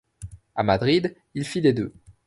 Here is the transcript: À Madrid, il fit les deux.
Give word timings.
À 0.55 0.63
Madrid, 0.63 1.15
il 1.35 1.45
fit 1.45 1.61
les 1.61 1.73
deux. 1.73 1.93